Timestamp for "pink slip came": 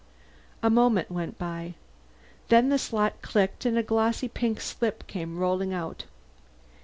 4.29-5.37